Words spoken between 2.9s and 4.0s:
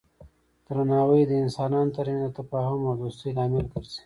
دوستی لامل ګرځي.